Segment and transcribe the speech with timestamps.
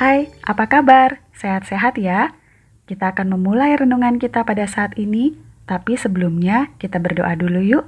[0.00, 1.20] Hai, apa kabar?
[1.36, 2.32] Sehat-sehat ya?
[2.88, 5.36] Kita akan memulai renungan kita pada saat ini,
[5.68, 7.84] tapi sebelumnya kita berdoa dulu yuk.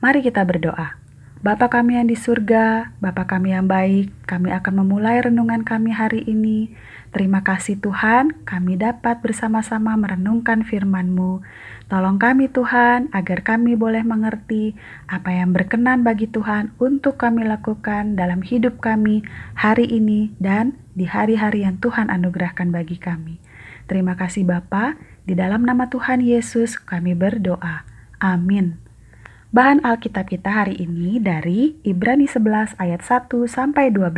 [0.00, 0.96] Mari kita berdoa.
[1.40, 6.20] Bapa kami yang di surga, Bapa kami yang baik, kami akan memulai renungan kami hari
[6.28, 6.76] ini.
[7.16, 11.40] Terima kasih Tuhan, kami dapat bersama-sama merenungkan firman-Mu.
[11.88, 14.76] Tolong kami Tuhan, agar kami boleh mengerti
[15.08, 19.24] apa yang berkenan bagi Tuhan untuk kami lakukan dalam hidup kami
[19.56, 23.40] hari ini dan di hari-hari yang Tuhan anugerahkan bagi kami.
[23.88, 27.88] Terima kasih Bapa, di dalam nama Tuhan Yesus kami berdoa.
[28.20, 28.89] Amin.
[29.50, 34.14] Bahan Alkitab kita hari ini dari Ibrani 11 ayat 1 sampai 12.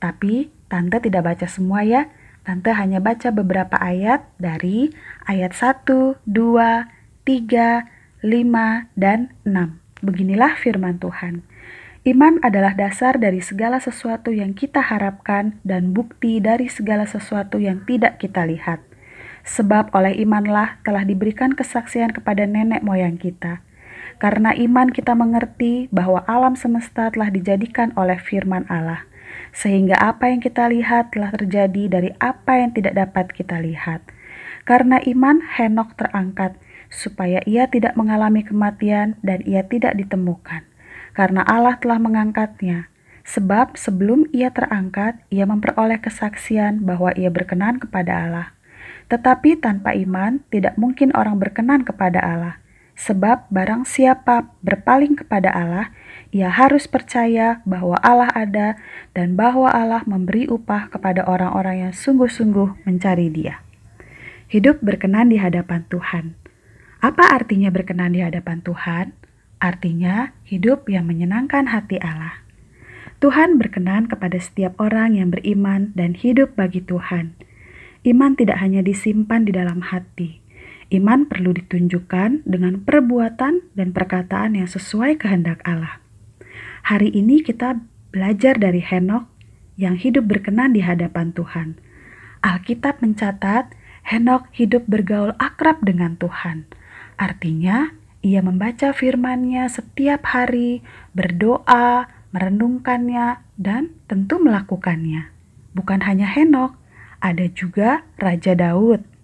[0.00, 2.08] Tapi Tante tidak baca semua ya,
[2.48, 4.88] Tante hanya baca beberapa ayat dari
[5.28, 9.52] ayat 1, 2, 3, 5, dan 6.
[10.00, 11.44] Beginilah firman Tuhan.
[12.08, 17.84] Iman adalah dasar dari segala sesuatu yang kita harapkan dan bukti dari segala sesuatu yang
[17.84, 18.80] tidak kita lihat.
[19.44, 23.67] Sebab oleh imanlah telah diberikan kesaksian kepada nenek moyang kita.
[24.18, 29.08] Karena iman kita mengerti bahwa alam semesta telah dijadikan oleh firman Allah
[29.52, 34.04] sehingga apa yang kita lihat telah terjadi dari apa yang tidak dapat kita lihat.
[34.68, 36.56] Karena iman, Henok terangkat,
[36.92, 40.64] supaya ia tidak mengalami kematian dan ia tidak ditemukan.
[41.16, 42.92] Karena Allah telah mengangkatnya,
[43.24, 48.48] sebab sebelum ia terangkat, ia memperoleh kesaksian bahwa ia berkenan kepada Allah.
[49.08, 52.60] Tetapi tanpa iman, tidak mungkin orang berkenan kepada Allah.
[52.98, 55.94] Sebab barang siapa berpaling kepada Allah,
[56.34, 58.74] ia harus percaya bahwa Allah ada
[59.14, 63.62] dan bahwa Allah memberi upah kepada orang-orang yang sungguh-sungguh mencari Dia.
[64.50, 66.34] Hidup berkenan di hadapan Tuhan.
[66.98, 69.14] Apa artinya berkenan di hadapan Tuhan?
[69.62, 72.42] Artinya hidup yang menyenangkan hati Allah.
[73.22, 77.38] Tuhan berkenan kepada setiap orang yang beriman dan hidup bagi Tuhan.
[78.02, 80.42] Iman tidak hanya disimpan di dalam hati,
[80.88, 86.00] Iman perlu ditunjukkan dengan perbuatan dan perkataan yang sesuai kehendak Allah.
[86.88, 87.76] Hari ini kita
[88.08, 89.28] belajar dari Henok
[89.76, 91.76] yang hidup berkenan di hadapan Tuhan.
[92.40, 93.76] Alkitab mencatat
[94.08, 96.64] Henok hidup bergaul akrab dengan Tuhan.
[97.20, 97.92] Artinya,
[98.24, 100.80] ia membaca firman-Nya setiap hari,
[101.12, 105.28] berdoa, merenungkannya, dan tentu melakukannya.
[105.76, 106.80] Bukan hanya Henok,
[107.20, 109.17] ada juga Raja Daud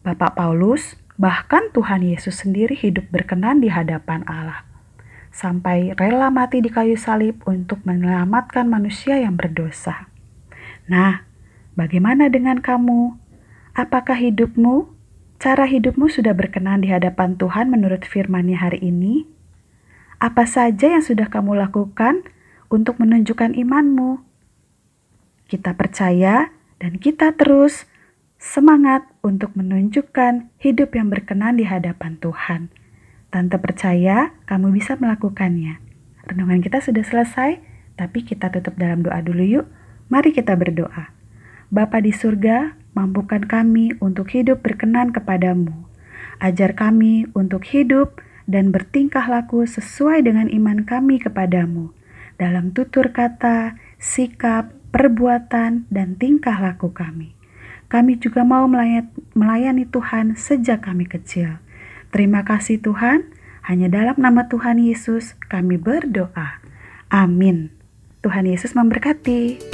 [0.00, 4.64] Bapak Paulus, bahkan Tuhan Yesus sendiri hidup berkenan di hadapan Allah,
[5.28, 10.08] sampai rela mati di kayu salib untuk menyelamatkan manusia yang berdosa.
[10.88, 11.28] Nah,
[11.76, 13.12] bagaimana dengan kamu?
[13.76, 14.88] Apakah hidupmu,
[15.36, 19.28] cara hidupmu sudah berkenan di hadapan Tuhan menurut firman-Nya hari ini?
[20.16, 22.24] Apa saja yang sudah kamu lakukan
[22.72, 24.24] untuk menunjukkan imanmu?
[25.44, 26.48] Kita percaya
[26.80, 27.89] dan kita terus
[28.40, 32.72] semangat untuk menunjukkan hidup yang berkenan di hadapan Tuhan.
[33.28, 35.76] Tante percaya kamu bisa melakukannya.
[36.24, 37.60] Renungan kita sudah selesai,
[38.00, 39.66] tapi kita tutup dalam doa dulu yuk.
[40.08, 41.12] Mari kita berdoa.
[41.68, 45.86] Bapa di surga, mampukan kami untuk hidup berkenan kepadamu.
[46.40, 51.92] Ajar kami untuk hidup dan bertingkah laku sesuai dengan iman kami kepadamu.
[52.40, 57.39] Dalam tutur kata, sikap, perbuatan, dan tingkah laku kami.
[57.90, 58.70] Kami juga mau
[59.34, 61.58] melayani Tuhan sejak kami kecil.
[62.14, 63.26] Terima kasih Tuhan,
[63.66, 66.62] hanya dalam nama Tuhan Yesus kami berdoa.
[67.10, 67.74] Amin.
[68.22, 69.69] Tuhan Yesus memberkati.